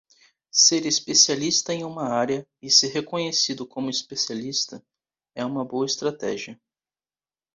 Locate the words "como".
3.67-3.87